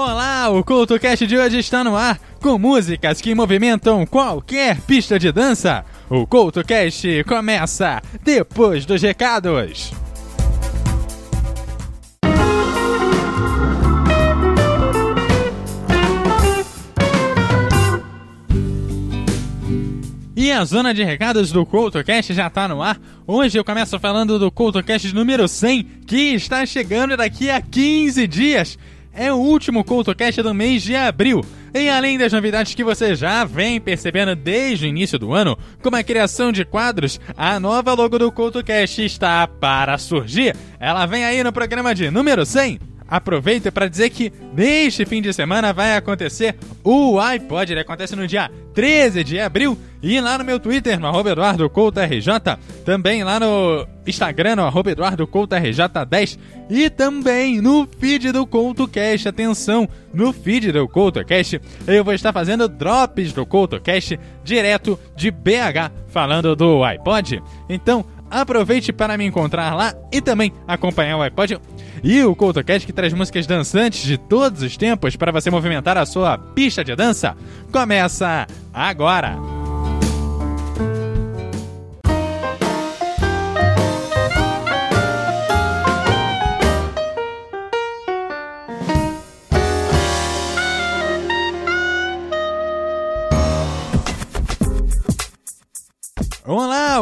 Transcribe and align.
Olá, 0.00 0.48
o 0.48 0.62
CultoCast 0.62 1.26
de 1.26 1.36
hoje 1.36 1.58
está 1.58 1.82
no 1.82 1.96
ar 1.96 2.20
com 2.40 2.56
músicas 2.56 3.20
que 3.20 3.34
movimentam 3.34 4.06
qualquer 4.06 4.80
pista 4.82 5.18
de 5.18 5.32
dança. 5.32 5.84
O 6.08 6.24
CultoCast 6.24 7.24
começa 7.24 8.00
depois 8.22 8.86
dos 8.86 9.02
recados. 9.02 9.90
E 20.36 20.52
a 20.52 20.64
zona 20.64 20.94
de 20.94 21.02
recados 21.02 21.50
do 21.50 21.66
CoutoCast 21.66 22.32
já 22.32 22.46
está 22.46 22.68
no 22.68 22.80
ar. 22.80 23.00
Hoje 23.26 23.58
eu 23.58 23.64
começo 23.64 23.98
falando 23.98 24.38
do 24.38 24.52
CoutoCast 24.52 25.12
número 25.12 25.48
100, 25.48 25.82
que 26.06 26.34
está 26.34 26.64
chegando 26.64 27.16
daqui 27.16 27.50
a 27.50 27.60
15 27.60 28.28
dias 28.28 28.78
é 29.18 29.32
o 29.32 29.36
último 29.36 29.84
CoutoCast 29.84 30.40
do 30.42 30.54
mês 30.54 30.82
de 30.82 30.94
abril. 30.94 31.44
E 31.74 31.88
além 31.88 32.16
das 32.16 32.32
novidades 32.32 32.74
que 32.74 32.84
você 32.84 33.14
já 33.14 33.44
vem 33.44 33.80
percebendo 33.80 34.34
desde 34.34 34.86
o 34.86 34.88
início 34.88 35.18
do 35.18 35.34
ano, 35.34 35.58
como 35.82 35.96
a 35.96 36.02
criação 36.02 36.50
de 36.50 36.64
quadros, 36.64 37.20
a 37.36 37.58
nova 37.58 37.92
logo 37.92 38.18
do 38.18 38.32
CoutoCast 38.32 39.04
está 39.04 39.46
para 39.46 39.98
surgir. 39.98 40.56
Ela 40.78 41.04
vem 41.04 41.24
aí 41.24 41.42
no 41.42 41.52
programa 41.52 41.94
de 41.94 42.10
número 42.10 42.46
100. 42.46 42.78
Aproveita 43.08 43.72
para 43.72 43.88
dizer 43.88 44.10
que 44.10 44.30
neste 44.54 45.06
fim 45.06 45.22
de 45.22 45.32
semana 45.32 45.72
vai 45.72 45.96
acontecer 45.96 46.54
o 46.84 47.18
iPod, 47.18 47.72
ele 47.72 47.80
acontece 47.80 48.14
no 48.14 48.26
dia 48.26 48.50
13 48.74 49.24
de 49.24 49.40
abril 49.40 49.78
e 50.02 50.20
lá 50.20 50.38
no 50.38 50.44
meu 50.44 50.60
Twitter, 50.60 51.00
no 51.00 51.08
EduardoCoutoRJ, 51.18 52.28
também 52.84 53.24
lá 53.24 53.40
no 53.40 53.86
Instagram, 54.06 54.56
no 54.56 54.64
arroba 54.64 54.92
EduardoCoutoRJ10 54.92 56.38
e 56.70 56.88
também 56.90 57.60
no 57.60 57.88
feed 57.98 58.30
do 58.30 58.46
CoutoCast. 58.46 59.26
Atenção, 59.26 59.88
no 60.12 60.32
feed 60.32 60.70
do 60.70 60.86
CoutoCast 60.86 61.60
eu 61.86 62.04
vou 62.04 62.14
estar 62.14 62.32
fazendo 62.32 62.68
drops 62.68 63.32
do 63.32 63.44
CoutoCast 63.44 64.20
direto 64.44 64.98
de 65.16 65.30
BH, 65.30 65.90
falando 66.08 66.54
do 66.54 66.84
iPod. 66.84 67.42
Então, 67.68 68.04
aproveite 68.30 68.92
para 68.92 69.16
me 69.16 69.24
encontrar 69.26 69.74
lá 69.74 69.94
e 70.12 70.20
também 70.20 70.52
acompanhar 70.66 71.16
o 71.16 71.22
iPod 71.22 71.58
e 72.02 72.22
o 72.22 72.34
CoutoCast 72.34 72.86
que 72.86 72.92
traz 72.92 73.12
músicas 73.12 73.46
dançantes 73.46 74.02
de 74.02 74.16
todos 74.16 74.62
os 74.62 74.76
tempos 74.76 75.16
para 75.16 75.32
você 75.32 75.50
movimentar 75.50 75.96
a 75.96 76.06
sua 76.06 76.38
pista 76.38 76.84
de 76.84 76.94
dança 76.94 77.36
começa 77.72 78.46
agora! 78.72 79.57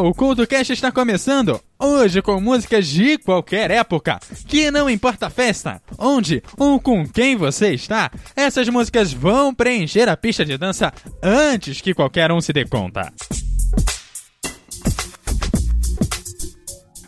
O 0.06 0.14
CultoCast 0.14 0.72
está 0.72 0.92
começando! 0.92 1.60
Hoje 1.76 2.22
com 2.22 2.40
músicas 2.40 2.86
de 2.86 3.18
qualquer 3.18 3.72
época, 3.72 4.20
que 4.46 4.70
não 4.70 4.88
importa 4.88 5.26
a 5.26 5.30
festa, 5.30 5.82
onde 5.98 6.42
ou 6.56 6.78
com 6.78 7.04
quem 7.08 7.34
você 7.34 7.74
está, 7.74 8.10
essas 8.36 8.68
músicas 8.68 9.12
vão 9.12 9.52
preencher 9.52 10.08
a 10.08 10.16
pista 10.16 10.44
de 10.44 10.56
dança 10.56 10.92
antes 11.20 11.80
que 11.80 11.92
qualquer 11.92 12.30
um 12.30 12.40
se 12.40 12.52
dê 12.52 12.64
conta. 12.64 13.12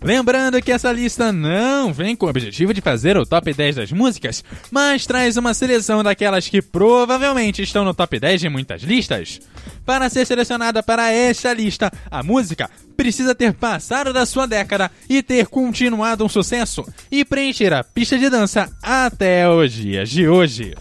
Lembrando 0.03 0.63
que 0.63 0.71
essa 0.71 0.93
lista 0.93 1.33
não 1.33 1.93
vem 1.93 2.15
com 2.15 2.27
o 2.27 2.29
objetivo 2.29 2.73
de 2.73 2.81
fazer 2.81 3.17
o 3.17 3.27
top 3.27 3.53
10 3.53 3.77
das 3.77 3.93
músicas, 3.93 4.45
mas 4.71 5.07
traz 5.07 5.37
uma 5.37 5.55
seleção 5.55 6.03
daquelas 6.03 6.49
que 6.49 6.63
provavelmente 6.63 7.63
estão 7.63 7.85
no 7.85 7.93
top 7.93 8.19
10 8.19 8.41
de 8.41 8.49
muitas 8.49 8.83
listas. 8.83 9.41
Para 9.85 10.09
ser 10.09 10.25
selecionada 10.27 10.83
para 10.83 11.11
esta 11.11 11.53
lista, 11.53 11.91
a 12.11 12.23
música 12.23 12.71
precisa 12.99 13.33
ter 13.33 13.55
passado 13.55 14.13
da 14.13 14.27
sua 14.27 14.45
década 14.45 14.91
e 15.09 15.23
ter 15.23 15.47
continuado 15.47 16.25
um 16.25 16.29
sucesso 16.29 16.85
e 17.13 17.25
preencher 17.25 17.73
a 17.73 17.85
pista 17.85 18.19
de 18.19 18.29
dança 18.29 18.69
até 18.83 19.49
os 19.49 19.73
dias 19.73 20.11
de 20.11 20.27
hoje. 20.27 20.75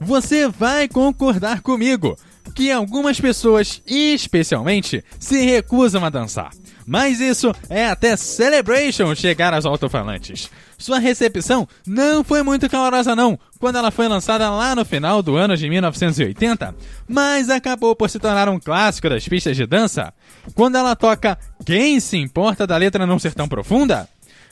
Você 0.00 0.48
vai 0.48 0.88
concordar 0.88 1.60
comigo 1.60 2.18
que 2.52 2.72
algumas 2.72 3.20
pessoas, 3.20 3.80
especialmente, 3.86 5.04
se 5.20 5.44
recusam 5.44 6.04
a 6.04 6.10
dançar. 6.10 6.50
Mas 6.84 7.20
isso 7.20 7.54
é 7.68 7.86
até 7.86 8.16
Celebration 8.16 9.14
chegar 9.14 9.54
aos 9.54 9.64
alto-falantes. 9.64 10.50
Sua 10.80 10.98
recepção 10.98 11.68
não 11.86 12.24
foi 12.24 12.42
muito 12.42 12.68
calorosa 12.68 13.14
não, 13.14 13.38
quando 13.58 13.76
ela 13.76 13.90
foi 13.90 14.08
lançada 14.08 14.48
lá 14.48 14.74
no 14.74 14.82
final 14.82 15.22
do 15.22 15.36
ano 15.36 15.54
de 15.54 15.68
1980, 15.68 16.74
mas 17.06 17.50
acabou 17.50 17.94
por 17.94 18.08
se 18.08 18.18
tornar 18.18 18.48
um 18.48 18.58
clássico 18.58 19.10
das 19.10 19.28
pistas 19.28 19.54
de 19.54 19.66
dança. 19.66 20.12
Quando 20.54 20.76
ela 20.76 20.96
toca 20.96 21.38
Quem 21.66 22.00
se 22.00 22.16
importa 22.16 22.66
da 22.66 22.78
letra 22.78 23.06
não 23.06 23.18
ser 23.18 23.34
tão 23.34 23.46
profunda? 23.46 24.08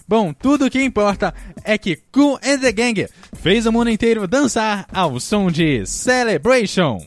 Bom, 0.07 0.35
tudo 0.35 0.67
o 0.67 0.71
que 0.71 0.83
importa 0.83 1.35
é 1.65 1.79
que 1.79 1.97
Cool 2.13 2.39
and 2.45 2.59
the 2.59 2.73
Gang 2.73 3.07
fez 3.43 3.65
o 3.65 3.73
mundo 3.73 3.89
inteiro 3.89 4.29
dançar 4.29 4.87
ao 4.93 5.19
som 5.19 5.51
de 5.51 5.87
Celebration. 5.87 6.99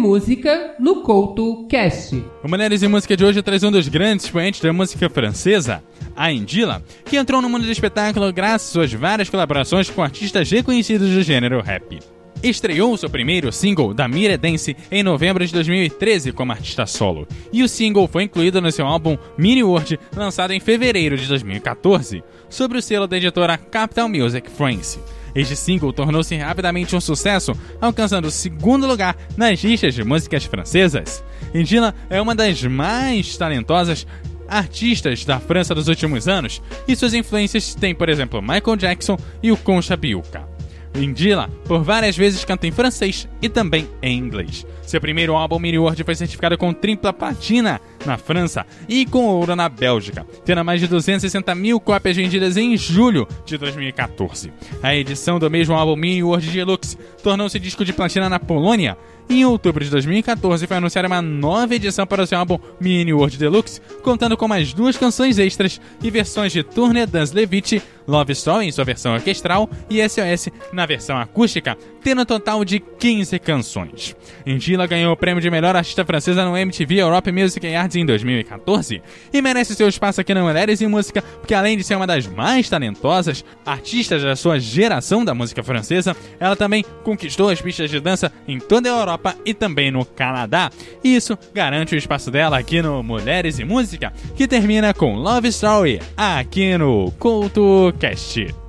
Música 0.00 0.76
no 0.78 1.02
Couto 1.02 1.66
Cast. 1.68 2.24
O 2.42 2.48
Mulheres 2.48 2.82
em 2.82 2.88
Música 2.88 3.14
de 3.14 3.22
hoje 3.22 3.42
traz 3.42 3.62
um 3.62 3.70
dos 3.70 3.86
grandes 3.86 4.24
expoentes 4.24 4.58
da 4.58 4.72
música 4.72 5.10
francesa, 5.10 5.84
a 6.16 6.32
Indila, 6.32 6.82
que 7.04 7.18
entrou 7.18 7.42
no 7.42 7.50
mundo 7.50 7.66
do 7.66 7.70
espetáculo 7.70 8.32
graças 8.32 8.68
às 8.68 8.72
suas 8.72 8.92
várias 8.94 9.28
colaborações 9.28 9.90
com 9.90 10.02
artistas 10.02 10.50
reconhecidos 10.50 11.10
do 11.10 11.22
gênero 11.22 11.60
rap. 11.60 11.98
Estreou 12.42 12.96
seu 12.96 13.10
primeiro 13.10 13.52
single, 13.52 13.92
da 13.92 14.08
Mira 14.08 14.38
Dance, 14.38 14.74
em 14.90 15.02
novembro 15.02 15.46
de 15.46 15.52
2013 15.52 16.32
como 16.32 16.52
artista 16.52 16.86
solo, 16.86 17.28
e 17.52 17.62
o 17.62 17.68
single 17.68 18.08
foi 18.08 18.22
incluído 18.22 18.62
no 18.62 18.72
seu 18.72 18.86
álbum 18.86 19.18
Mini 19.36 19.62
World, 19.62 20.00
lançado 20.16 20.54
em 20.54 20.60
fevereiro 20.60 21.18
de 21.18 21.26
2014, 21.26 22.24
sobre 22.48 22.78
o 22.78 22.82
selo 22.82 23.06
da 23.06 23.18
editora 23.18 23.58
Capital 23.58 24.08
Music 24.08 24.50
France. 24.50 24.98
Este 25.34 25.56
single 25.56 25.92
tornou-se 25.92 26.36
rapidamente 26.36 26.94
um 26.96 27.00
sucesso, 27.00 27.52
alcançando 27.80 28.26
o 28.26 28.30
segundo 28.30 28.86
lugar 28.86 29.16
nas 29.36 29.62
listas 29.62 29.94
de 29.94 30.04
músicas 30.04 30.44
francesas. 30.44 31.22
Indila 31.54 31.94
é 32.08 32.20
uma 32.20 32.34
das 32.34 32.62
mais 32.64 33.36
talentosas 33.36 34.06
artistas 34.48 35.24
da 35.24 35.38
França 35.38 35.74
dos 35.74 35.86
últimos 35.86 36.26
anos, 36.26 36.60
e 36.88 36.96
suas 36.96 37.14
influências 37.14 37.74
têm, 37.74 37.94
por 37.94 38.08
exemplo, 38.08 38.42
Michael 38.42 38.76
Jackson 38.76 39.16
e 39.42 39.52
o 39.52 39.56
Concha 39.56 39.96
Biuca. 39.96 40.49
Indila, 40.94 41.48
por 41.64 41.82
várias 41.82 42.16
vezes 42.16 42.44
canta 42.44 42.66
em 42.66 42.72
francês 42.72 43.28
e 43.40 43.48
também 43.48 43.88
em 44.02 44.18
inglês. 44.18 44.66
Seu 44.82 45.00
primeiro 45.00 45.36
álbum, 45.36 45.58
Mini 45.58 45.78
World, 45.78 46.02
foi 46.02 46.14
certificado 46.14 46.58
com 46.58 46.72
tripla 46.72 47.12
platina 47.12 47.80
na 48.04 48.18
França 48.18 48.66
e 48.88 49.06
com 49.06 49.26
ouro 49.26 49.54
na 49.54 49.68
Bélgica, 49.68 50.26
tendo 50.44 50.64
mais 50.64 50.80
de 50.80 50.88
260 50.88 51.54
mil 51.54 51.78
cópias 51.78 52.16
vendidas 52.16 52.56
em 52.56 52.76
julho 52.76 53.28
de 53.44 53.56
2014. 53.56 54.52
A 54.82 54.94
edição 54.94 55.38
do 55.38 55.48
mesmo 55.48 55.74
álbum 55.74 55.94
Mini 55.94 56.24
World 56.24 56.50
Deluxe 56.50 56.98
tornou-se 57.22 57.58
disco 57.58 57.84
de 57.84 57.92
platina 57.92 58.28
na 58.28 58.40
Polônia 58.40 58.96
em 59.32 59.44
outubro 59.44 59.84
de 59.84 59.90
2014 59.90 60.66
foi 60.66 60.76
anunciada 60.76 61.06
uma 61.06 61.22
nova 61.22 61.72
edição 61.72 62.04
para 62.04 62.24
o 62.24 62.26
seu 62.26 62.36
álbum 62.36 62.58
Mini 62.80 63.12
World 63.12 63.38
Deluxe, 63.38 63.80
contando 64.02 64.36
com 64.36 64.48
mais 64.48 64.72
duas 64.72 64.96
canções 64.96 65.38
extras 65.38 65.80
e 66.02 66.10
versões 66.10 66.50
de 66.50 66.64
Tourne 66.64 67.06
dans 67.06 67.30
Levite, 67.30 67.80
Love 68.10 68.32
Story 68.32 68.66
em 68.66 68.72
sua 68.72 68.84
versão 68.84 69.14
orquestral 69.14 69.70
e 69.88 70.06
SOS 70.06 70.48
na 70.72 70.84
versão 70.84 71.16
acústica, 71.16 71.78
tendo 72.02 72.22
um 72.22 72.24
total 72.24 72.64
de 72.64 72.80
15 72.80 73.38
canções. 73.38 74.16
Indila 74.44 74.86
ganhou 74.86 75.12
o 75.12 75.16
prêmio 75.16 75.40
de 75.40 75.48
melhor 75.48 75.76
artista 75.76 76.04
francesa 76.04 76.44
no 76.44 76.56
MTV 76.56 76.96
Europe 76.96 77.30
Music 77.30 77.64
Awards 77.66 77.96
em 77.96 78.04
2014 78.04 79.00
e 79.32 79.40
merece 79.40 79.74
seu 79.74 79.88
espaço 79.88 80.20
aqui 80.20 80.34
no 80.34 80.42
Mulheres 80.42 80.82
em 80.82 80.88
Música, 80.88 81.22
porque 81.22 81.54
além 81.54 81.76
de 81.76 81.84
ser 81.84 81.94
uma 81.94 82.06
das 82.06 82.26
mais 82.26 82.68
talentosas 82.68 83.44
artistas 83.64 84.22
da 84.22 84.34
sua 84.34 84.58
geração 84.58 85.24
da 85.24 85.34
música 85.34 85.62
francesa, 85.62 86.16
ela 86.40 86.56
também 86.56 86.84
conquistou 87.04 87.48
as 87.48 87.60
pistas 87.60 87.90
de 87.90 88.00
dança 88.00 88.32
em 88.48 88.58
toda 88.58 88.88
a 88.88 88.98
Europa 88.98 89.36
e 89.44 89.54
também 89.54 89.90
no 89.90 90.04
Canadá. 90.04 90.70
E 91.04 91.14
isso 91.14 91.38
garante 91.54 91.94
o 91.94 91.98
espaço 91.98 92.30
dela 92.30 92.58
aqui 92.58 92.82
no 92.82 93.02
Mulheres 93.02 93.58
e 93.58 93.64
Música, 93.64 94.12
que 94.34 94.48
termina 94.48 94.92
com 94.92 95.14
Love 95.14 95.48
Story 95.48 96.00
aqui 96.16 96.76
no 96.76 97.12
Couto 97.12 97.92
Cast. 98.00 98.59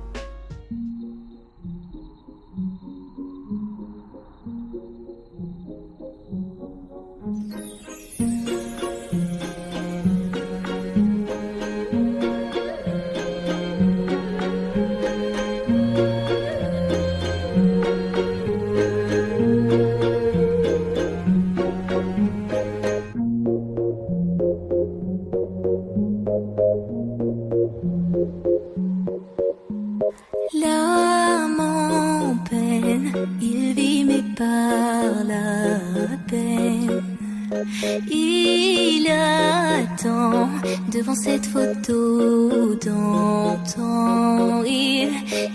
Devant 40.90 41.14
cette 41.14 41.46
photo 41.46 42.74
d'antan. 42.74 44.62
Il, 44.64 45.10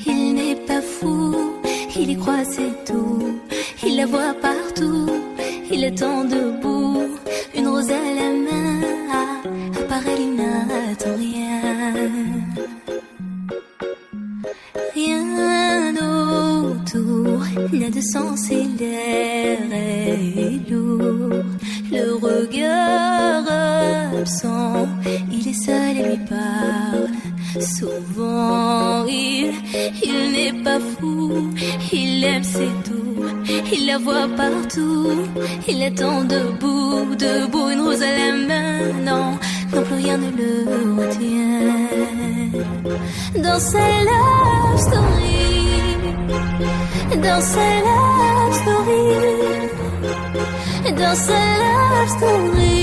il 0.06 0.34
n'est 0.36 0.56
pas 0.68 0.82
fou, 0.82 1.36
il 1.96 2.12
y 2.12 2.18
croit 2.18 2.46
c'est 2.46 2.86
tout. 2.86 3.40
Il 3.86 3.96
la 3.96 4.06
voit 4.06 4.34
partout, 4.42 5.10
il 5.72 5.86
attend 5.86 6.24
debout, 6.26 7.04
une 7.56 7.68
rose 7.68 7.90
à 7.90 8.14
la 8.20 8.30
main. 8.46 8.82
À, 9.12 9.80
à 9.80 9.84
part 9.88 10.08
elle, 10.08 10.22
il 10.22 10.36
n'attend 10.36 11.16
rien. 11.18 11.62
Rien 14.94 15.96
autour 15.96 17.44
n'a 17.74 17.90
de 17.90 18.02
sens 18.02 18.52
et 18.52 18.67
Souvent, 27.76 29.06
il, 29.08 29.52
il 30.02 30.32
n'est 30.32 30.64
pas 30.64 30.80
fou, 30.80 31.50
il 31.92 32.24
aime 32.24 32.44
c'est 32.44 32.76
tout. 32.86 33.26
Il 33.74 33.86
la 33.86 33.98
voit 33.98 34.28
partout, 34.36 35.12
il 35.68 35.84
attend 35.84 36.24
debout, 36.24 37.16
debout, 37.16 37.70
une 37.70 37.82
rose 37.82 38.02
à 38.02 38.12
la 38.20 38.32
main. 38.48 38.94
Non, 39.04 39.38
non 39.74 39.84
plus 39.84 39.96
rien 39.96 40.18
ne 40.18 40.30
le 40.32 40.52
retient 41.02 41.58
dans 43.44 43.60
sa 43.60 43.86
love 44.10 44.80
story, 44.80 45.98
dans 47.22 47.42
sa 47.42 47.68
love 47.88 48.54
story, 48.62 49.08
dans 50.98 51.16
sa 51.16 51.40
love 51.64 52.10
story, 52.18 52.78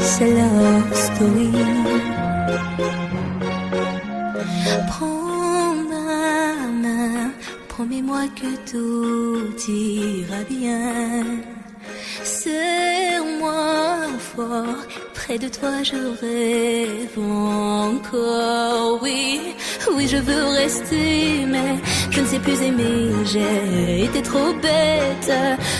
sa 0.00 0.24
love 0.26 0.94
story. 0.94 1.71
Près 15.24 15.38
de 15.38 15.48
toi 15.48 15.84
je 15.84 15.94
rêve 15.94 17.16
encore, 17.16 19.00
oui, 19.02 19.40
oui 19.94 20.08
je 20.08 20.16
veux 20.16 20.44
rester, 20.46 21.46
mais 21.46 21.76
je 22.10 22.20
ne 22.22 22.26
sais 22.26 22.40
plus 22.40 22.60
aimer, 22.60 23.12
j'ai 23.24 24.04
été 24.06 24.20
trop 24.20 24.52
bête. 24.54 25.32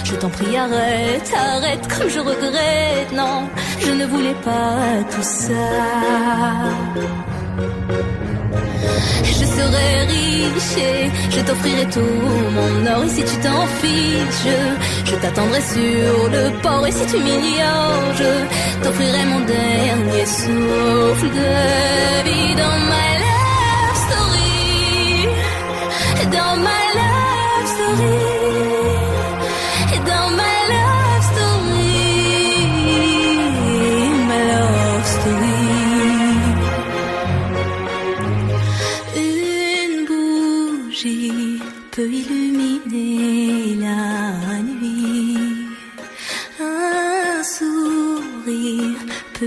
Je 0.04 0.14
t'en 0.14 0.28
prie 0.28 0.56
arrête, 0.56 1.28
arrête 1.36 1.88
comme 1.88 2.08
je 2.08 2.20
regrette, 2.20 3.12
non, 3.16 3.48
je 3.80 3.90
ne 3.90 4.06
voulais 4.06 4.36
pas 4.44 5.02
tout 5.10 5.22
ça. 5.22 5.52
Je 9.24 9.44
serai 9.44 9.88
riche 10.12 10.76
et 10.78 11.10
je 11.30 11.40
t'offrirai 11.40 11.86
tout 11.86 12.00
mon 12.56 12.86
or. 12.92 13.04
Et 13.04 13.08
si 13.08 13.22
tu 13.24 13.36
t'en 13.44 13.66
fiches, 13.80 14.56
je 15.04 15.14
t'attendrai 15.16 15.60
sur 15.60 16.28
le 16.34 16.42
port. 16.62 16.86
Et 16.86 16.92
si 16.92 17.04
tu 17.06 17.18
m'ignores, 17.18 18.12
je 18.20 18.30
t'offrirai 18.82 19.24
mon 19.32 19.40
dernier 19.40 20.26
souffle 20.26 21.30
de 21.38 21.50
vie 22.26 22.54
dans 22.62 22.78
my 22.92 23.10
love 23.24 23.96
story, 24.06 25.28
dans 26.36 26.56
my 26.66 26.84
love 26.98 27.66
story, 27.74 28.31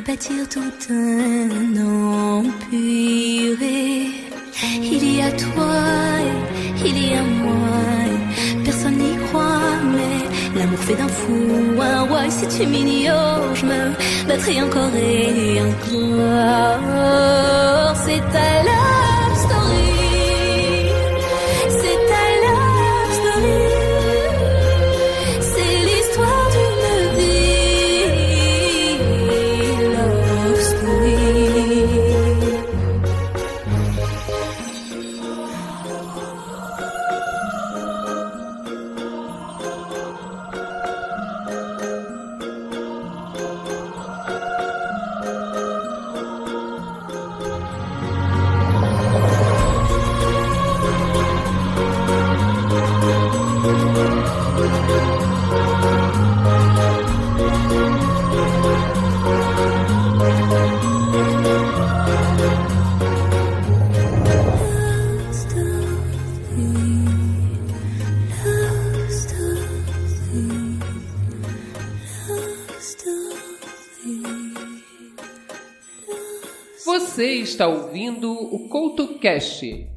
bâtir 0.06 0.48
tout 0.50 0.74
un 0.90 1.76
empire. 1.78 3.58
Il 4.82 5.16
y 5.18 5.22
a 5.22 5.32
toi, 5.32 5.84
il 6.86 6.98
y 7.10 7.14
a 7.14 7.24
moi. 7.24 7.56
Personne 8.64 8.98
n'y 8.98 9.16
croit, 9.28 9.78
mais 9.96 10.60
l'amour 10.60 10.80
fait 10.80 10.96
d'un 10.96 11.08
fou 11.08 11.82
un 11.82 12.02
roi. 12.04 12.26
Et 12.28 12.32
si 12.32 12.48
tu 12.48 12.68
m'ignores, 12.68 13.56
je 13.56 13.66
me 13.66 13.94
battrai 14.28 14.62
encore 14.62 14.96
et 14.96 15.62
encore. 15.70 16.76
C'est 18.06 18.24
ta 18.34 18.64
love 18.64 18.85
ouvindo 78.16 78.32
o 78.32 78.68
CoutoCast. 78.70 79.88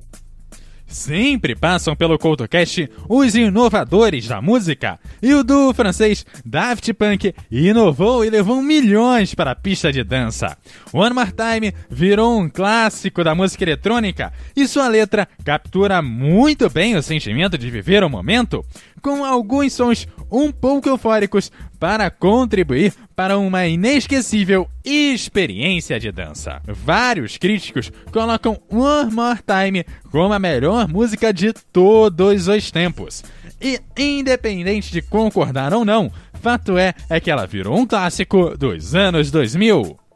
Sempre 0.87 1.55
passam 1.55 1.95
pelo 1.95 2.19
CoutoCast 2.19 2.91
os 3.09 3.35
inovadores 3.35 4.27
da 4.27 4.41
música. 4.41 4.99
E 5.23 5.35
o 5.35 5.43
duo 5.43 5.75
francês 5.75 6.25
Daft 6.45 6.93
Punk 6.95 7.35
inovou 7.51 8.25
e 8.25 8.31
levou 8.31 8.63
milhões 8.63 9.35
para 9.35 9.53
a 9.53 9.57
pista 9.57 9.93
de 9.93 10.05
dança. 10.05 10.57
One 10.93 11.15
More 11.15 11.33
Time 11.33 11.75
virou 11.91 12.39
um 12.39 12.49
clássico 12.49 13.25
da 13.25 13.35
música 13.35 13.65
eletrônica 13.65 14.33
e 14.57 14.67
sua 14.69 14.89
letra 14.89 15.29
captura 15.45 16.01
muito 16.01 16.71
bem 16.71 16.97
o 16.97 17.03
sentimento 17.03 17.59
de 17.59 17.71
viver 17.71 18.05
o 18.05 18.11
momento, 18.11 18.65
com 19.03 19.25
alguns 19.25 19.73
sons 19.73 20.07
um 20.31 20.53
pouco 20.53 20.89
eufóricos 20.89 21.51
para 21.79 22.11
contribuir 22.11 22.93
para 23.15 23.39
uma 23.39 23.67
inesquecível 23.67 24.69
experiência 24.85 25.99
de 25.99 26.11
dança. 26.11 26.61
Vários 26.67 27.37
críticos 27.37 27.91
colocam 28.13 28.61
One 28.71 29.13
More 29.13 29.39
Time 29.39 29.85
como 30.11 30.35
a 30.35 30.39
melhor 30.39 30.89
música 30.89 31.33
de 31.33 31.53
todos 31.53 32.49
os 32.49 32.71
tempos. 32.71 33.25
E 33.61 33.81
independente 33.97 34.93
de 34.93 35.03
concordar 35.03 35.75
ou 35.75 35.85
não, 35.85 36.11
fato 36.41 36.79
é 36.79 36.95
é 37.09 37.19
que 37.21 37.31
ela 37.31 37.47
virou 37.47 37.77
um 37.77 37.87
clássico 37.87 38.57
dos 38.57 38.95
anos 38.95 39.31
2000. 39.31 40.08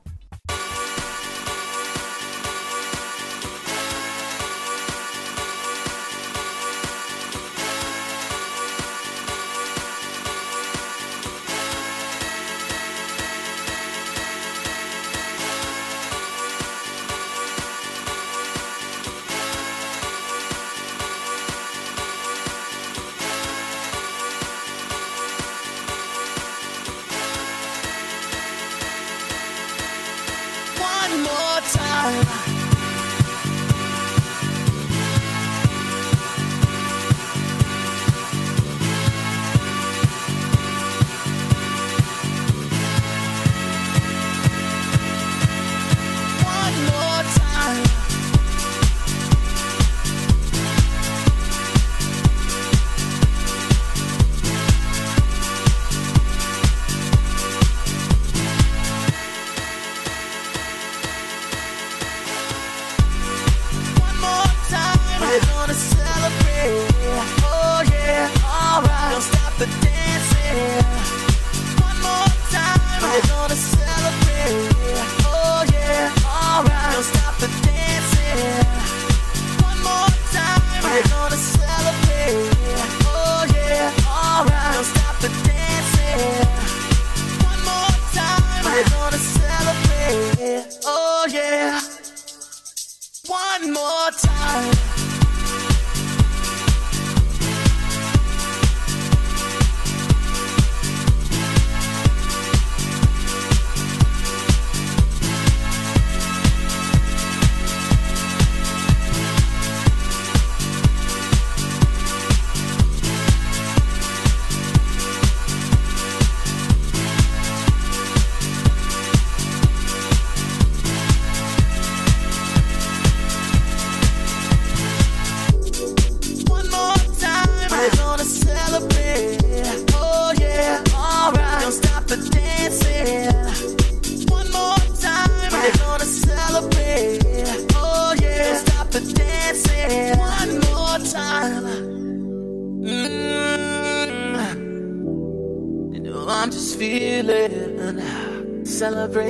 One 93.43 93.73
more 93.73 94.11
time. 94.13 95.02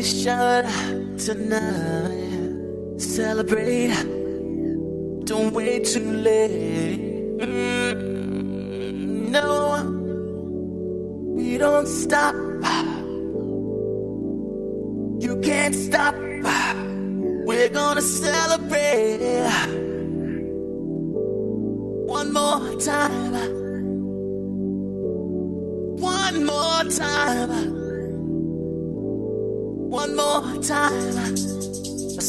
Celebration 0.02 0.61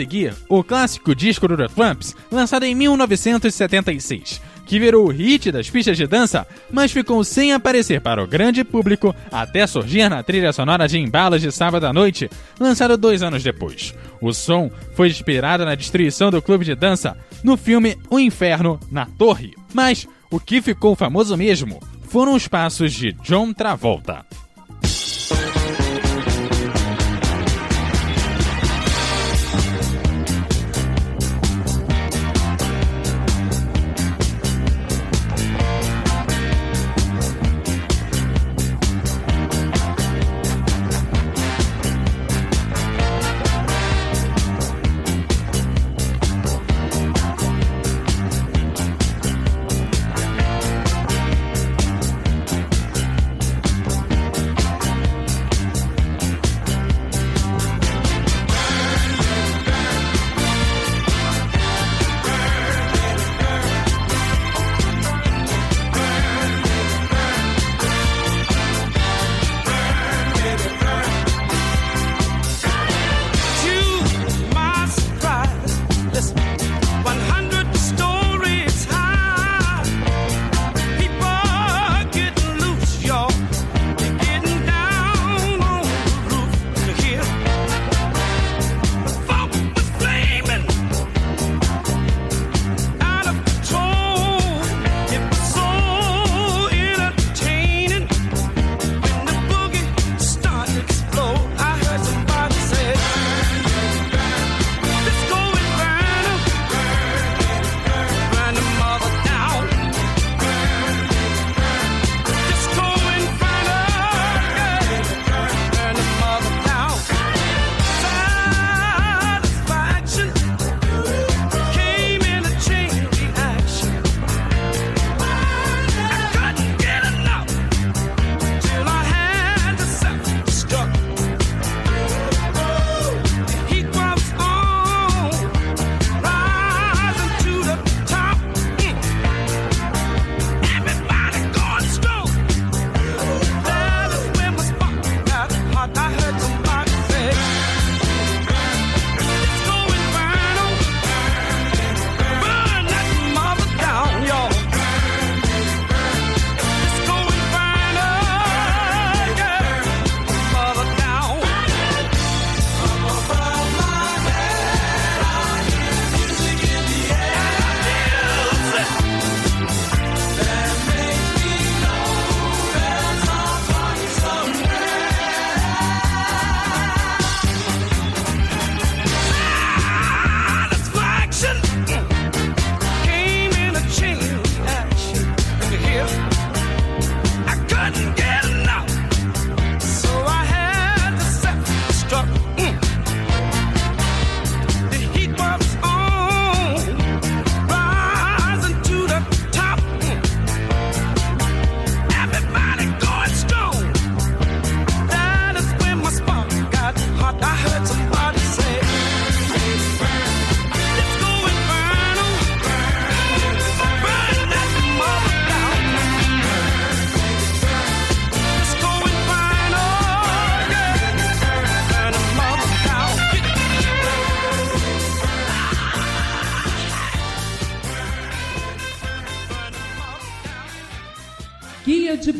seguir, 0.00 0.34
o 0.48 0.64
clássico 0.64 1.14
disco 1.14 1.46
do 1.46 1.58
The 1.58 1.68
Tramps, 1.68 2.16
lançado 2.32 2.64
em 2.64 2.74
1976, 2.74 4.40
que 4.64 4.80
virou 4.80 5.06
o 5.06 5.10
hit 5.10 5.52
das 5.52 5.68
pistas 5.68 5.98
de 5.98 6.06
dança, 6.06 6.46
mas 6.70 6.90
ficou 6.90 7.22
sem 7.22 7.52
aparecer 7.52 8.00
para 8.00 8.24
o 8.24 8.26
grande 8.26 8.64
público 8.64 9.14
até 9.30 9.66
surgir 9.66 10.08
na 10.08 10.22
trilha 10.22 10.54
sonora 10.54 10.88
de 10.88 10.98
Embalas 10.98 11.42
de 11.42 11.52
Sábado 11.52 11.86
à 11.86 11.92
Noite, 11.92 12.30
lançado 12.58 12.96
dois 12.96 13.22
anos 13.22 13.42
depois. 13.42 13.94
O 14.22 14.32
som 14.32 14.70
foi 14.94 15.08
inspirado 15.08 15.66
na 15.66 15.74
destruição 15.74 16.30
do 16.30 16.40
clube 16.40 16.64
de 16.64 16.74
dança 16.74 17.14
no 17.44 17.58
filme 17.58 17.98
O 18.08 18.18
Inferno 18.18 18.80
na 18.90 19.04
Torre. 19.04 19.54
Mas 19.74 20.08
o 20.30 20.40
que 20.40 20.62
ficou 20.62 20.96
famoso 20.96 21.36
mesmo 21.36 21.78
foram 22.08 22.34
os 22.34 22.48
passos 22.48 22.94
de 22.94 23.12
John 23.12 23.52
Travolta. 23.52 24.24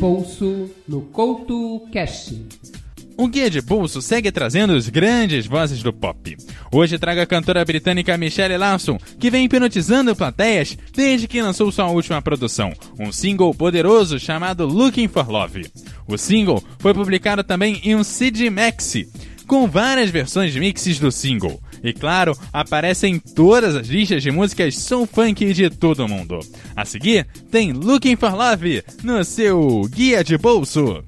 Bolso 0.01 0.67
no 0.87 1.01
Couto 1.01 1.87
Cash. 1.93 2.33
O 3.15 3.27
Guia 3.27 3.51
de 3.51 3.61
Bolso 3.61 4.01
segue 4.01 4.31
trazendo 4.31 4.73
os 4.73 4.89
grandes 4.89 5.45
vozes 5.45 5.83
do 5.83 5.93
pop. 5.93 6.35
Hoje 6.71 6.97
trago 6.97 7.21
a 7.21 7.25
cantora 7.27 7.63
britânica 7.63 8.17
Michelle 8.17 8.57
Lawson, 8.57 8.97
que 9.19 9.29
vem 9.29 9.45
hipnotizando 9.45 10.15
plateias 10.15 10.75
desde 10.91 11.27
que 11.27 11.39
lançou 11.39 11.71
sua 11.71 11.85
última 11.91 12.19
produção, 12.19 12.73
um 12.99 13.11
single 13.11 13.53
poderoso 13.53 14.19
chamado 14.19 14.65
Looking 14.65 15.07
for 15.07 15.29
Love. 15.29 15.71
O 16.07 16.17
single 16.17 16.63
foi 16.79 16.95
publicado 16.95 17.43
também 17.43 17.79
em 17.83 17.95
um 17.95 18.03
CD 18.03 18.49
Maxi, 18.49 19.07
com 19.45 19.67
várias 19.67 20.09
versões 20.09 20.55
mixes 20.55 20.97
do 20.97 21.11
single. 21.11 21.61
E 21.83 21.93
claro, 21.93 22.37
aparece 22.53 23.07
em 23.07 23.19
todas 23.19 23.75
as 23.75 23.87
listas 23.87 24.21
de 24.21 24.31
músicas 24.31 24.77
soul 24.77 25.07
funk 25.07 25.53
de 25.53 25.69
todo 25.69 26.07
mundo. 26.07 26.39
A 26.75 26.85
seguir, 26.85 27.25
tem 27.49 27.71
Looking 27.71 28.15
for 28.15 28.35
Love 28.35 28.83
no 29.03 29.23
seu 29.23 29.81
Guia 29.89 30.23
de 30.23 30.37
Bolso. 30.37 31.03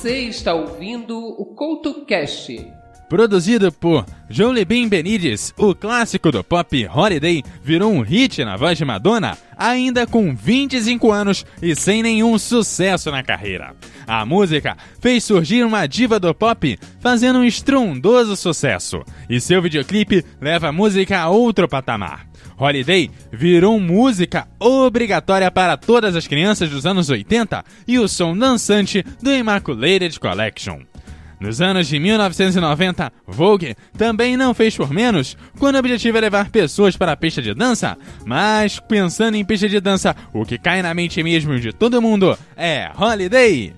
Você 0.00 0.20
está 0.20 0.54
ouvindo 0.54 1.14
o 1.18 1.44
Couto 1.44 2.06
Cash. 2.06 2.52
Produzido 3.06 3.70
por 3.70 4.06
Jolibin 4.30 4.88
Benítez, 4.88 5.52
o 5.58 5.74
clássico 5.74 6.32
do 6.32 6.42
pop 6.42 6.88
Holiday 6.88 7.44
virou 7.62 7.92
um 7.92 8.00
hit 8.00 8.42
na 8.42 8.56
voz 8.56 8.78
de 8.78 8.84
Madonna, 8.86 9.36
ainda 9.54 10.06
com 10.06 10.34
25 10.34 11.12
anos 11.12 11.44
e 11.60 11.76
sem 11.76 12.02
nenhum 12.02 12.38
sucesso 12.38 13.10
na 13.10 13.22
carreira. 13.22 13.76
A 14.06 14.24
música 14.24 14.74
fez 15.02 15.22
surgir 15.22 15.64
uma 15.64 15.86
diva 15.86 16.18
do 16.18 16.34
pop, 16.34 16.78
fazendo 16.98 17.40
um 17.40 17.44
estrondoso 17.44 18.36
sucesso, 18.36 19.02
e 19.28 19.38
seu 19.38 19.60
videoclipe 19.60 20.24
leva 20.40 20.68
a 20.68 20.72
música 20.72 21.20
a 21.20 21.28
outro 21.28 21.68
patamar. 21.68 22.29
Holiday 22.60 23.10
virou 23.32 23.80
música 23.80 24.46
obrigatória 24.58 25.50
para 25.50 25.78
todas 25.78 26.14
as 26.14 26.26
crianças 26.26 26.68
dos 26.68 26.84
anos 26.84 27.08
80 27.08 27.64
e 27.88 27.98
o 27.98 28.06
som 28.06 28.36
dançante 28.36 29.02
do 29.22 29.32
Immaculate 29.32 30.20
Collection. 30.20 30.80
Nos 31.40 31.62
anos 31.62 31.88
de 31.88 31.98
1990, 31.98 33.10
Vogue 33.26 33.74
também 33.96 34.36
não 34.36 34.52
fez 34.52 34.76
por 34.76 34.92
menos 34.92 35.38
quando 35.58 35.76
o 35.76 35.78
objetivo 35.78 36.18
é 36.18 36.20
levar 36.20 36.50
pessoas 36.50 36.98
para 36.98 37.12
a 37.12 37.16
pista 37.16 37.40
de 37.40 37.54
dança, 37.54 37.96
mas 38.26 38.78
pensando 38.78 39.36
em 39.36 39.44
pista 39.44 39.66
de 39.66 39.80
dança, 39.80 40.14
o 40.34 40.44
que 40.44 40.58
cai 40.58 40.82
na 40.82 40.92
mente 40.92 41.22
mesmo 41.22 41.58
de 41.58 41.72
todo 41.72 42.02
mundo 42.02 42.38
é 42.58 42.90
Holiday. 42.94 43.72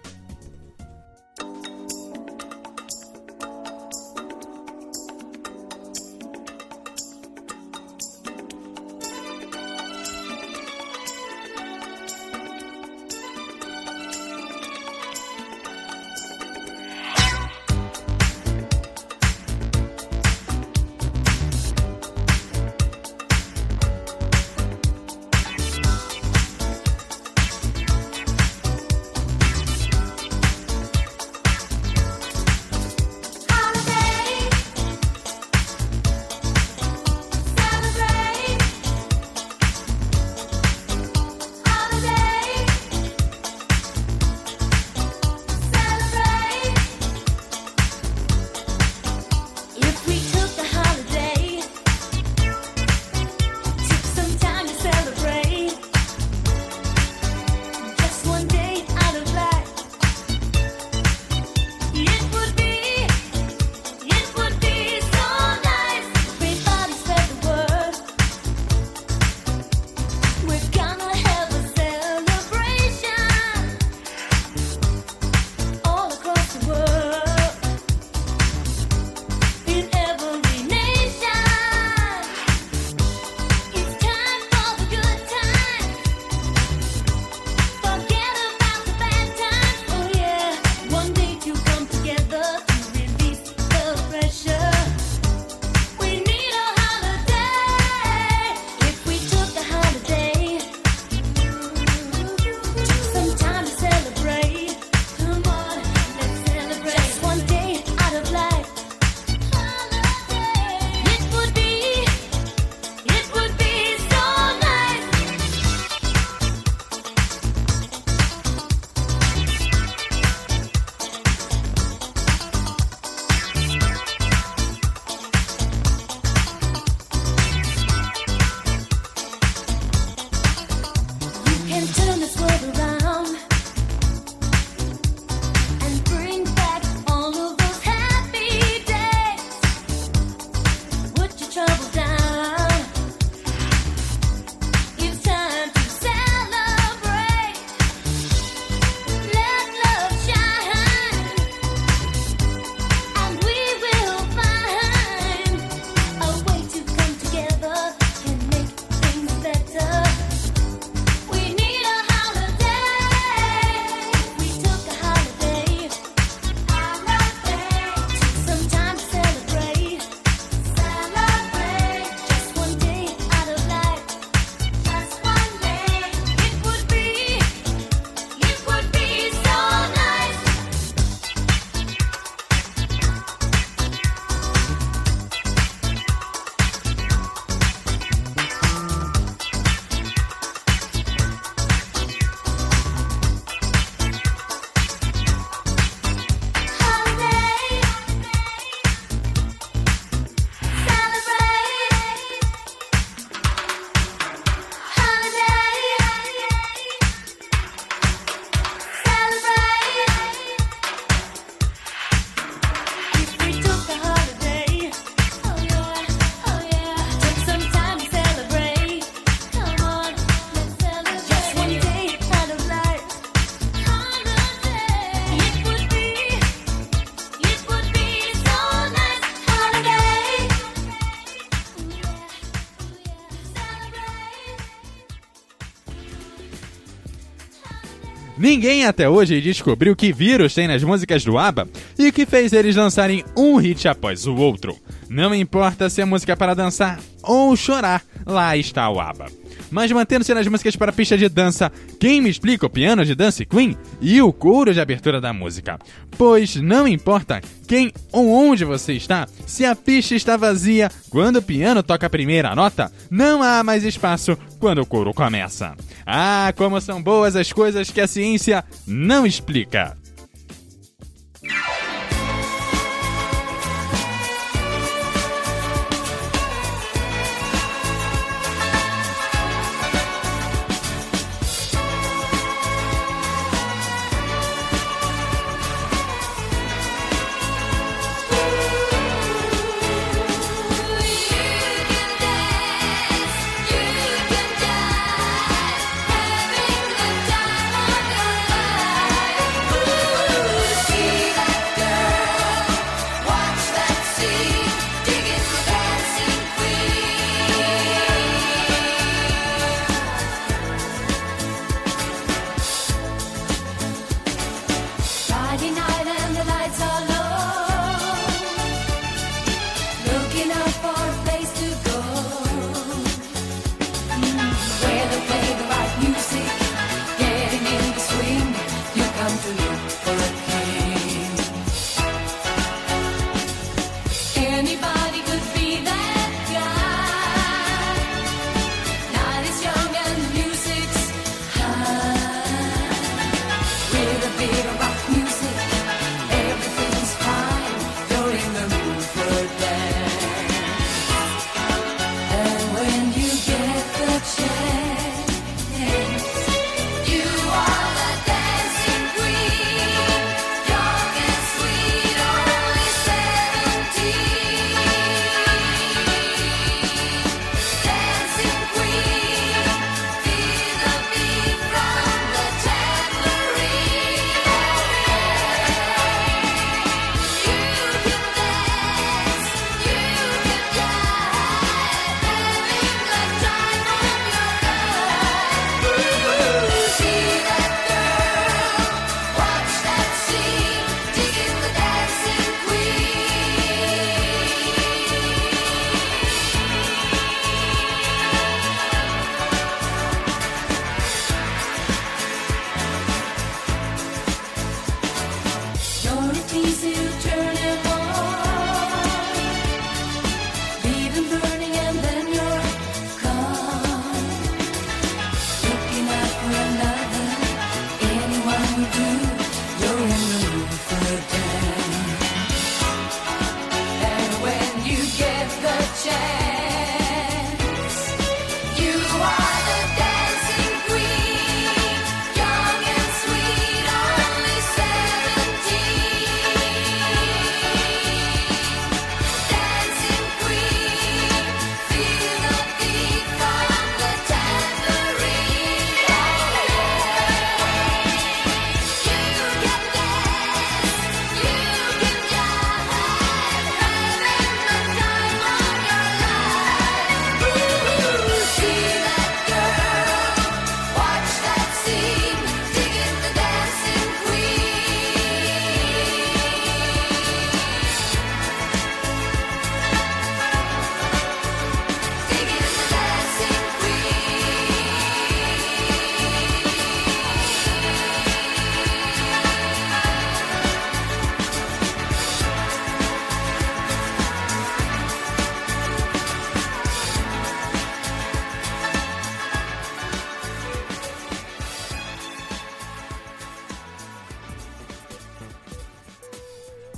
Ninguém 238.53 238.85
até 238.85 239.09
hoje 239.09 239.41
descobriu 239.41 239.97
que 239.97 240.13
vírus 240.13 240.53
tem 240.53 240.69
nas 240.69 240.85
músicas 240.85 241.25
do 241.25 241.39
ABBA 241.39 241.67
e 241.99 242.13
que 242.13 242.27
fez 242.27 242.53
eles 242.53 242.77
lançarem 242.77 243.25
um 243.35 243.57
hit 243.57 243.89
após 243.89 244.27
o 244.27 244.37
outro. 244.37 244.77
Não 245.09 245.35
importa 245.35 245.89
se 245.89 246.03
é 246.03 246.05
música 246.05 246.37
para 246.37 246.53
dançar 246.53 247.01
ou 247.23 247.57
chorar, 247.57 248.05
lá 248.27 248.55
está 248.55 248.91
o 248.91 249.01
ABBA. 249.01 249.42
Mas 249.73 249.91
mantendo-se 249.91 250.35
nas 250.35 250.47
músicas 250.47 250.77
para 250.77 250.93
pista 250.93 251.17
de 251.17 251.29
dança, 251.31 251.73
quem 251.99 252.21
me 252.21 252.29
explica 252.29 252.67
o 252.67 252.71
piano 252.71 253.05
de 253.07 253.15
Dance 253.15 253.47
Queen 253.47 253.77
e 254.03 254.21
o 254.21 254.31
coro 254.33 254.75
de 254.75 254.81
abertura 254.81 255.19
da 255.19 255.33
música? 255.33 255.79
Pois 256.17 256.57
não 256.57 256.87
importa 256.87 257.41
quem 257.67 257.91
ou 258.13 258.31
onde 258.31 258.67
você 258.67 258.93
está, 258.93 259.27
se 259.47 259.65
a 259.65 259.75
pista 259.75 260.15
está 260.15 260.37
vazia 260.37 260.91
quando 261.09 261.37
o 261.37 261.43
piano 261.43 261.83
toca 261.83 262.07
a 262.07 262.11
primeira 262.11 262.55
nota, 262.55 262.93
não 263.11 263.43
há 263.43 263.65
mais 263.65 263.83
espaço 263.83 264.37
quando 264.61 264.83
o 264.83 264.87
coro 264.87 265.15
começa. 265.15 265.75
Ah, 266.05 266.53
como 266.55 266.79
são 266.79 267.03
boas 267.03 267.35
as 267.35 267.51
coisas 267.51 267.91
que 267.91 268.01
a 268.01 268.07
ciência 268.07 268.63
não 268.87 269.25
explica! 269.25 270.02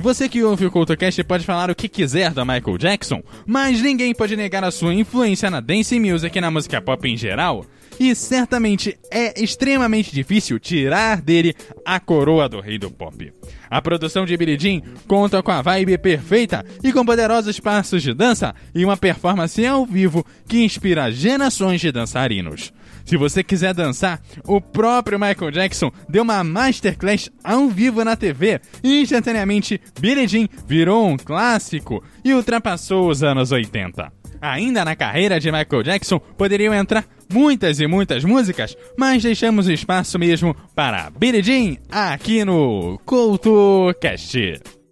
Você 0.05 0.29
que 0.29 0.43
ouve 0.43 0.67
o 0.67 0.71
CultoCast 0.71 1.25
pode 1.25 1.47
falar 1.47 1.71
o 1.71 1.75
que 1.75 1.89
quiser 1.89 2.31
da 2.31 2.45
Michael 2.45 2.77
Jackson, 2.77 3.23
mas 3.47 3.81
ninguém 3.81 4.15
pode 4.15 4.37
negar 4.37 4.63
a 4.63 4.71
sua 4.71 4.93
influência 4.93 5.51
na 5.51 5.61
dance 5.61 5.99
music 5.99 6.37
e 6.37 6.41
na 6.43 6.51
música 6.51 6.79
pop 6.79 7.09
em 7.09 7.17
geral. 7.17 7.65
E 7.99 8.15
certamente 8.15 8.99
é 9.11 9.43
extremamente 9.43 10.13
difícil 10.13 10.59
tirar 10.59 11.23
dele 11.23 11.55
a 11.87 11.99
coroa 11.99 12.51
do 12.51 12.61
rei 12.61 12.79
do 12.79 12.91
pop. 12.91 13.33
A 13.71 13.81
produção 13.81 14.27
de 14.27 14.37
Billie 14.37 14.59
Jean 14.59 14.83
conta 15.09 15.43
com 15.43 15.51
a 15.51 15.63
vibe 15.63 15.97
perfeita 15.97 16.67
e 16.83 16.93
com 16.93 17.03
poderosos 17.03 17.59
passos 17.59 18.03
de 18.03 18.13
dança 18.13 18.55
e 18.75 18.85
uma 18.85 18.99
performance 18.99 19.65
ao 19.65 19.87
vivo 19.87 20.23
que 20.47 20.63
inspira 20.63 21.11
gerações 21.11 21.81
de 21.81 21.91
dançarinos. 21.91 22.75
Se 23.05 23.17
você 23.17 23.45
quiser 23.45 23.75
dançar, 23.75 24.21
o 24.47 24.61
próprio 24.61 25.19
Michael 25.19 25.51
Jackson 25.51 25.91
deu 26.09 26.23
uma 26.23 26.43
masterclass 26.43 27.31
ao 27.43 27.69
vivo 27.69 28.05
na 28.05 28.17
TV 28.17 28.61
e 28.83 29.03
instantaneamente 29.03 29.81
Billie 30.01 30.27
Jean 30.27 30.49
virou 30.67 31.07
um 31.07 31.17
clássico 31.17 32.03
e 32.25 32.33
ultrapassou 32.33 33.09
os 33.09 33.23
anos 33.23 33.53
80. 33.53 34.11
Ainda 34.41 34.85
na 34.85 34.97
carreira 34.97 35.39
de 35.39 35.51
Michael 35.51 35.83
Jackson 35.83 36.19
poderiam 36.19 36.75
entrar 36.75 37.05
muitas 37.33 37.81
e 37.81 37.87
muitas 37.87 38.25
músicas, 38.25 38.77
mas 38.97 39.23
deixamos 39.23 39.69
espaço 39.69 40.19
mesmo 40.19 40.55
para 40.75 41.11
Billie 41.11 41.43
Jean 41.43 41.77
aqui 41.91 42.45
no 42.45 42.99
CoutoCast. 43.05 44.84